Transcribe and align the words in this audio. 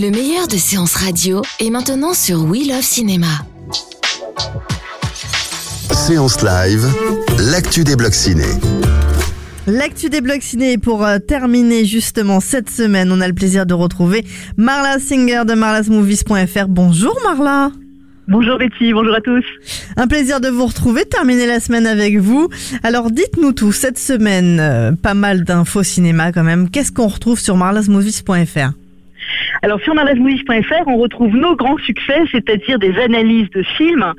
Le 0.00 0.10
meilleur 0.10 0.48
de 0.48 0.56
séances 0.56 0.94
radio 0.94 1.42
est 1.58 1.68
maintenant 1.68 2.14
sur 2.14 2.44
We 2.44 2.66
Love 2.66 2.80
Cinéma. 2.80 3.26
Séance 5.92 6.40
live, 6.42 6.86
l'actu 7.50 7.84
des 7.84 7.96
blocs 7.96 8.14
ciné. 8.14 8.46
L'actu 9.66 10.08
des 10.08 10.22
blogs 10.22 10.40
ciné 10.40 10.78
pour 10.78 11.04
euh, 11.04 11.18
terminer 11.18 11.84
justement 11.84 12.40
cette 12.40 12.70
semaine. 12.70 13.12
On 13.12 13.20
a 13.20 13.28
le 13.28 13.34
plaisir 13.34 13.66
de 13.66 13.74
retrouver 13.74 14.24
Marla 14.56 14.98
Singer 14.98 15.42
de 15.46 15.52
marlasmovies.fr. 15.52 16.68
Bonjour 16.68 17.18
Marla. 17.22 17.70
Bonjour 18.26 18.56
Betty, 18.56 18.94
bonjour 18.94 19.14
à 19.14 19.20
tous. 19.20 19.44
Un 19.98 20.06
plaisir 20.06 20.40
de 20.40 20.48
vous 20.48 20.64
retrouver, 20.64 21.04
terminer 21.04 21.46
la 21.46 21.60
semaine 21.60 21.86
avec 21.86 22.16
vous. 22.16 22.48
Alors 22.82 23.10
dites-nous 23.10 23.52
tout, 23.52 23.72
cette 23.72 23.98
semaine, 23.98 24.60
euh, 24.60 24.92
pas 24.92 25.14
mal 25.14 25.44
d'infos 25.44 25.82
cinéma 25.82 26.32
quand 26.32 26.44
même. 26.44 26.70
Qu'est-ce 26.70 26.90
qu'on 26.90 27.08
retrouve 27.08 27.38
sur 27.38 27.58
marlasmovies.fr 27.58 28.79
Alors 29.62 29.80
sur 29.80 29.94
malasmovies.fr, 29.94 30.86
on 30.86 30.96
retrouve 30.96 31.34
nos 31.36 31.54
grands 31.56 31.76
succès, 31.78 32.22
c'est-à-dire 32.32 32.78
des 32.78 32.98
analyses 32.98 33.50
de 33.50 33.62
films. 33.62 34.12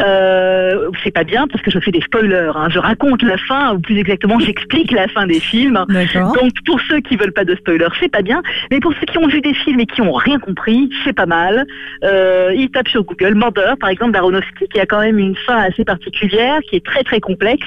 Euh, 0.00 0.90
c'est 1.04 1.12
pas 1.12 1.24
bien 1.24 1.46
parce 1.46 1.62
que 1.62 1.70
je 1.70 1.78
fais 1.78 1.90
des 1.90 2.00
spoilers. 2.00 2.52
hein. 2.54 2.68
Je 2.70 2.78
raconte 2.78 3.22
la 3.22 3.36
fin, 3.36 3.74
ou 3.74 3.80
plus 3.80 3.98
exactement, 3.98 4.38
j'explique 4.38 4.90
la 4.92 5.08
fin 5.08 5.26
des 5.26 5.40
films. 5.40 5.84
Donc 6.14 6.52
pour 6.66 6.80
ceux 6.88 7.00
qui 7.00 7.16
veulent 7.16 7.32
pas 7.32 7.44
de 7.44 7.54
spoilers, 7.54 7.88
c'est 8.00 8.10
pas 8.10 8.22
bien. 8.22 8.42
Mais 8.70 8.80
pour 8.80 8.92
ceux 8.94 9.06
qui 9.06 9.18
ont 9.18 9.28
vu 9.28 9.40
des 9.40 9.54
films 9.54 9.80
et 9.80 9.86
qui 9.86 10.00
ont 10.02 10.12
rien 10.12 10.38
compris, 10.38 10.90
c'est 11.04 11.12
pas 11.12 11.26
mal. 11.26 11.66
Euh, 12.04 12.52
ils 12.56 12.70
tapent 12.70 12.88
sur 12.88 13.04
Google 13.04 13.34
Murder, 13.34 13.74
par 13.80 13.90
exemple, 13.90 14.12
d'Aronofsky, 14.12 14.68
qui 14.68 14.80
a 14.80 14.86
quand 14.86 15.00
même 15.00 15.18
une 15.18 15.36
fin 15.36 15.58
assez 15.58 15.84
particulière, 15.84 16.60
qui 16.68 16.76
est 16.76 16.84
très 16.84 17.04
très 17.04 17.20
complexe. 17.20 17.66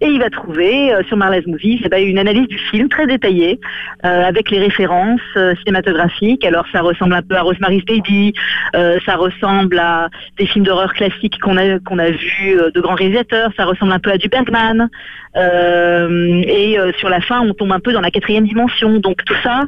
Et 0.00 0.06
il 0.06 0.18
va 0.18 0.30
trouver 0.30 0.92
euh, 0.92 1.02
sur 1.04 1.16
Marla's 1.16 1.46
Movies 1.46 1.80
eh 1.84 1.88
ben, 1.88 2.06
une 2.06 2.18
analyse 2.18 2.48
du 2.48 2.58
film 2.58 2.88
très 2.88 3.06
détaillée, 3.06 3.58
euh, 4.04 4.24
avec 4.24 4.50
les 4.50 4.58
références 4.58 5.20
euh, 5.36 5.54
cinématographiques. 5.64 6.44
Alors 6.44 6.65
ça 6.72 6.80
ressemble 6.80 7.14
un 7.14 7.22
peu 7.22 7.36
à 7.36 7.42
Rosemary's 7.42 7.84
Baby, 7.84 8.32
euh, 8.74 8.98
ça 9.06 9.16
ressemble 9.16 9.78
à 9.78 10.08
des 10.38 10.46
films 10.46 10.64
d'horreur 10.64 10.92
classiques 10.94 11.38
qu'on 11.40 11.56
a 11.56 11.62
a 11.62 12.10
vus 12.10 12.58
euh, 12.58 12.70
de 12.70 12.80
grands 12.80 12.94
réalisateurs, 12.94 13.50
ça 13.56 13.64
ressemble 13.64 13.92
un 13.92 13.98
peu 13.98 14.10
à 14.10 14.18
du 14.18 14.28
Bergman. 14.28 14.88
Euh, 15.36 16.42
et 16.46 16.78
sur 16.98 17.10
la 17.10 17.20
fin, 17.20 17.40
on 17.40 17.52
tombe 17.52 17.72
un 17.72 17.80
peu 17.80 17.92
dans 17.92 18.00
la 18.00 18.10
quatrième 18.10 18.46
dimension. 18.46 18.98
Donc 19.00 19.22
tout 19.26 19.34
ça, 19.42 19.64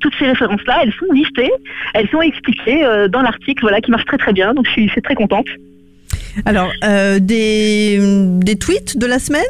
toutes 0.00 0.14
ces 0.18 0.26
références-là, 0.26 0.80
elles 0.82 0.94
sont 0.94 1.12
listées, 1.12 1.52
elles 1.92 2.08
sont 2.08 2.22
expliquées 2.22 2.86
dans 3.10 3.20
l'article, 3.20 3.60
voilà, 3.60 3.82
qui 3.82 3.90
marche 3.90 4.06
très 4.06 4.16
très 4.16 4.32
bien. 4.32 4.54
Donc 4.54 4.66
je 4.66 4.72
suis, 4.72 5.02
très 5.02 5.14
contente. 5.14 5.46
Alors, 6.46 6.72
des, 7.20 7.98
des 8.00 8.56
tweets 8.56 8.96
de 8.96 9.06
la 9.06 9.18
semaine? 9.18 9.42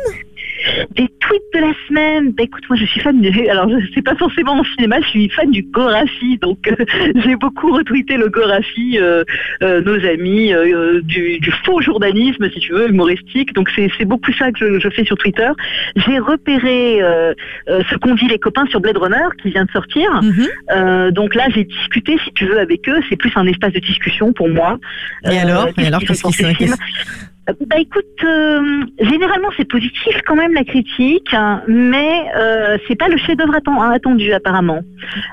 Des 0.94 1.08
tweets 1.20 1.42
de 1.54 1.60
la 1.60 1.72
semaine. 1.88 2.32
Bah, 2.32 2.42
écoute, 2.44 2.62
moi 2.68 2.76
je 2.76 2.84
suis 2.84 3.00
fan 3.00 3.20
de. 3.20 3.50
Alors, 3.50 3.68
c'est 3.94 4.02
pas 4.02 4.14
forcément 4.16 4.54
mon 4.56 4.64
cinéma, 4.64 5.00
je 5.00 5.08
suis 5.08 5.28
fan 5.30 5.50
du 5.50 5.62
Gorafi. 5.62 6.38
Donc, 6.38 6.68
euh, 6.68 6.84
j'ai 7.24 7.36
beaucoup 7.36 7.72
retweeté 7.72 8.16
le 8.16 8.28
Gorafi, 8.28 8.98
euh, 8.98 9.24
euh, 9.62 9.80
nos 9.82 10.04
amis, 10.06 10.52
du, 11.02 11.38
du 11.38 11.52
faux 11.64 11.80
journalisme, 11.80 12.50
si 12.50 12.60
tu 12.60 12.72
veux, 12.72 12.88
humoristique. 12.88 13.52
Donc, 13.54 13.70
c'est 13.74 14.04
beaucoup 14.04 14.32
ça 14.32 14.52
que 14.52 14.58
je, 14.58 14.80
je 14.80 14.88
fais 14.90 15.04
sur 15.04 15.16
Twitter. 15.16 15.48
J'ai 15.96 16.18
repéré 16.18 17.00
ce 17.66 17.96
qu'ont 17.96 18.14
dit 18.14 18.28
les 18.28 18.38
copains 18.38 18.66
sur 18.66 18.80
Blade 18.80 18.96
Runner 18.96 19.28
qui 19.42 19.50
vient 19.50 19.64
de 19.64 19.70
sortir. 19.70 20.20
Mhm. 20.22 21.10
Donc 21.12 21.34
là, 21.34 21.46
j'ai 21.54 21.64
discuté, 21.64 22.18
si 22.24 22.32
tu 22.34 22.46
veux, 22.46 22.58
avec 22.58 22.88
eux. 22.88 23.00
C'est 23.08 23.16
plus 23.16 23.32
un 23.36 23.46
espace 23.46 23.72
de 23.72 23.80
discussion 23.80 24.32
pour 24.32 24.48
moi. 24.48 24.78
Et 25.24 25.38
alors? 25.38 25.68
Et 25.78 25.86
alors, 25.86 26.00
qu'est-ce 26.00 26.22
qu'ils 26.22 26.74
Euh, 27.50 27.64
Bah 27.68 27.76
écoute, 27.78 28.04
euh, 28.24 28.60
généralement 29.00 29.48
c'est 29.56 29.68
positif 29.68 30.16
quand 30.26 30.36
même 30.36 30.52
la 30.54 30.64
critique, 30.64 31.32
hein, 31.32 31.62
mais 31.68 32.24
euh, 32.36 32.78
c'est 32.86 32.96
pas 32.96 33.08
le 33.08 33.16
chef-d'œuvre 33.16 33.54
atten- 33.54 33.92
attendu 33.94 34.32
apparemment. 34.32 34.80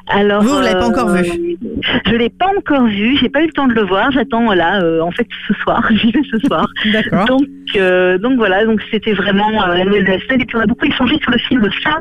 Alors 0.07 0.41
Vous, 0.43 0.49
vous 0.55 0.61
l'avez 0.61 0.73
pas 0.79 0.87
encore 0.87 1.09
vu 1.09 1.57
Je 2.05 2.15
l'ai 2.15 2.29
pas 2.29 2.49
encore 2.57 2.85
vu, 2.87 3.17
j'ai 3.17 3.29
pas 3.29 3.41
eu 3.41 3.47
le 3.47 3.51
temps 3.53 3.67
de 3.67 3.73
le 3.73 3.83
voir. 3.83 4.11
J'attends 4.11 4.53
là, 4.53 4.81
euh, 4.81 5.01
en 5.01 5.11
fait 5.11 5.27
ce 5.47 5.53
soir, 5.55 5.83
j'y 5.91 6.11
vais 6.11 6.21
ce 6.31 6.39
soir. 6.47 6.67
D'accord. 6.93 7.25
Donc, 7.25 7.47
euh, 7.75 8.17
donc 8.17 8.37
voilà, 8.37 8.65
donc 8.65 8.81
c'était 8.91 9.13
vraiment 9.13 9.63
euh, 9.63 9.75
la 9.77 9.85
nouvelle 9.85 10.05
de 10.05 10.11
la 10.11 10.19
semaine. 10.19 10.41
Et 10.41 10.45
puis 10.45 10.55
on 10.57 10.61
a 10.61 10.65
beaucoup 10.67 10.85
échangé 10.85 11.17
sur 11.21 11.31
le 11.31 11.37
film 11.39 11.69
Ça, 11.83 11.99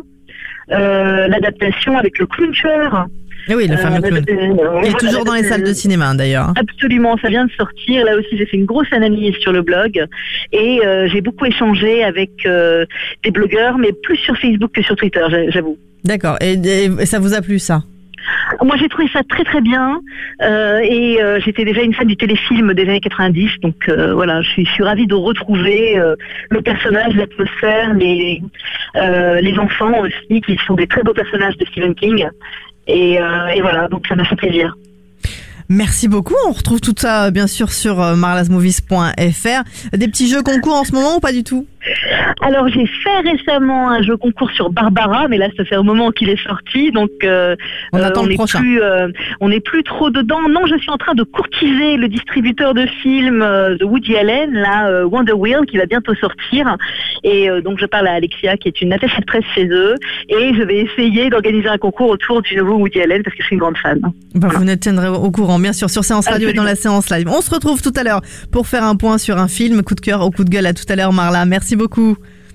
euh, 0.72 1.28
l'adaptation 1.28 1.96
avec 1.96 2.18
le 2.18 2.26
clown 2.26 2.50
tueur. 2.52 3.06
Eh 3.48 3.54
oui, 3.54 3.68
le 3.68 3.76
fameux 3.76 3.98
Euh, 3.98 4.00
clown. 4.00 4.24
Il 4.82 4.88
est 4.90 4.98
toujours 4.98 5.24
dans 5.24 5.34
les 5.34 5.44
salles 5.44 5.62
de 5.62 5.72
cinéma 5.72 6.12
d'ailleurs. 6.14 6.52
Absolument, 6.56 7.16
ça 7.18 7.28
vient 7.28 7.44
de 7.46 7.50
sortir. 7.52 8.04
Là 8.04 8.16
aussi, 8.16 8.36
j'ai 8.36 8.46
fait 8.46 8.56
une 8.56 8.64
grosse 8.64 8.92
analyse 8.92 9.34
sur 9.36 9.52
le 9.52 9.62
blog 9.62 10.04
et 10.52 10.80
euh, 10.84 11.08
j'ai 11.08 11.20
beaucoup 11.20 11.44
échangé 11.46 12.02
avec 12.04 12.30
euh, 12.46 12.84
des 13.24 13.30
blogueurs, 13.30 13.78
mais 13.78 13.92
plus 13.92 14.16
sur 14.16 14.36
Facebook 14.36 14.72
que 14.72 14.82
sur 14.82 14.96
Twitter, 14.96 15.20
j'a- 15.30 15.50
j'avoue. 15.50 15.78
D'accord. 16.04 16.36
Et, 16.40 16.54
et 16.54 17.06
ça 17.06 17.18
vous 17.18 17.34
a 17.34 17.40
plu 17.40 17.58
ça? 17.58 17.82
Moi, 18.62 18.76
j'ai 18.78 18.88
trouvé 18.88 19.08
ça 19.12 19.22
très 19.24 19.44
très 19.44 19.60
bien 19.60 20.00
euh, 20.42 20.78
et 20.78 21.22
euh, 21.22 21.40
j'étais 21.40 21.64
déjà 21.64 21.82
une 21.82 21.94
fan 21.94 22.06
du 22.06 22.16
téléfilm 22.16 22.74
des 22.74 22.82
années 22.82 23.00
90, 23.00 23.60
donc 23.62 23.74
euh, 23.88 24.14
voilà, 24.14 24.42
je 24.42 24.62
suis, 24.62 24.82
ravie 24.82 25.06
de 25.06 25.14
retrouver 25.14 26.00
le 26.50 26.62
personnage, 26.62 27.14
l'atmosphère, 27.14 27.94
les 27.94 28.42
les 28.94 29.58
enfants 29.58 30.00
aussi, 30.00 30.40
qui 30.40 30.58
sont 30.66 30.74
des 30.74 30.86
très 30.86 31.02
beaux 31.02 31.12
personnages 31.12 31.56
de 31.56 31.66
Stephen 31.66 31.94
King. 31.94 32.26
Et, 32.86 33.14
et 33.14 33.60
voilà, 33.60 33.88
donc 33.88 34.06
ça 34.06 34.14
m'a 34.14 34.24
fait 34.24 34.36
plaisir. 34.36 34.76
Merci 35.68 36.06
beaucoup. 36.06 36.36
On 36.46 36.52
retrouve 36.52 36.80
tout 36.80 36.94
ça 36.96 37.30
bien 37.30 37.48
sûr 37.48 37.72
sur 37.72 37.96
marlasmovies.fr. 38.16 39.96
Des 39.96 40.08
petits 40.08 40.28
jeux 40.28 40.42
concours 40.42 40.74
en 40.74 40.84
ce 40.84 40.92
moment 40.92 41.16
ou 41.16 41.20
pas 41.20 41.32
du 41.32 41.42
tout? 41.42 41.66
Alors 42.40 42.68
j'ai 42.68 42.86
fait 42.86 43.20
récemment 43.20 43.90
un 43.90 44.02
jeu 44.02 44.16
concours 44.16 44.50
sur 44.50 44.70
Barbara, 44.70 45.28
mais 45.28 45.38
là 45.38 45.48
ça 45.56 45.64
fait 45.64 45.74
un 45.74 45.82
moment 45.82 46.10
qu'il 46.10 46.28
est 46.28 46.42
sorti, 46.42 46.90
donc 46.92 47.10
euh, 47.24 47.56
On 47.92 47.98
euh, 47.98 48.04
attend 48.04 48.22
le 48.22 48.30
n'est 48.30 48.36
plus, 48.36 48.82
euh, 48.82 49.08
on 49.40 49.48
n'est 49.48 49.60
plus 49.60 49.82
trop 49.82 50.10
dedans. 50.10 50.48
Non, 50.48 50.66
je 50.66 50.76
suis 50.78 50.90
en 50.90 50.96
train 50.96 51.14
de 51.14 51.22
courtiser 51.22 51.96
le 51.96 52.08
distributeur 52.08 52.74
de 52.74 52.86
films 53.02 53.40
de 53.40 53.84
Woody 53.84 54.16
Allen, 54.16 54.52
là 54.52 55.04
Wonder 55.06 55.32
Wheel, 55.32 55.60
qui 55.66 55.78
va 55.78 55.86
bientôt 55.86 56.14
sortir, 56.14 56.76
et 57.24 57.48
donc 57.62 57.78
je 57.80 57.86
parle 57.86 58.06
à 58.06 58.12
Alexia, 58.12 58.56
qui 58.56 58.68
est 58.68 58.80
une 58.80 58.92
attachée 58.92 59.20
de 59.20 59.26
presse 59.26 59.44
chez 59.54 59.66
eux, 59.66 59.94
et 60.28 60.54
je 60.54 60.62
vais 60.62 60.78
essayer 60.78 61.30
d'organiser 61.30 61.68
un 61.68 61.78
concours 61.78 62.10
autour 62.10 62.42
du 62.42 62.56
nouveau 62.56 62.76
Woody 62.76 63.00
Allen 63.00 63.22
parce 63.22 63.36
que 63.36 63.42
je 63.42 63.46
suis 63.46 63.54
une 63.54 63.60
grande 63.60 63.78
fan. 63.78 64.00
Bah, 64.34 64.48
Vous 64.54 64.64
nous 64.64 64.76
tiendrez 64.76 65.08
au 65.08 65.30
courant, 65.30 65.58
bien 65.58 65.72
sûr, 65.72 65.90
sur 65.90 66.04
Séance 66.04 66.28
Radio 66.28 66.48
et 66.48 66.52
dans 66.52 66.62
la 66.62 66.76
séance 66.76 67.10
live. 67.10 67.28
On 67.28 67.40
se 67.40 67.50
retrouve 67.50 67.82
tout 67.82 67.92
à 67.96 68.02
l'heure 68.02 68.20
pour 68.52 68.66
faire 68.66 68.84
un 68.84 68.96
point 68.96 69.18
sur 69.18 69.38
un 69.38 69.48
film. 69.48 69.82
Coup 69.82 69.94
de 69.94 70.00
cœur 70.00 70.20
au 70.22 70.30
coup 70.30 70.44
de 70.44 70.50
gueule. 70.50 70.66
À 70.66 70.74
tout 70.74 70.84
à 70.88 70.96
l'heure, 70.96 71.12
Marla. 71.12 71.44
Merci 71.44 71.76
beaucoup. 71.76 72.05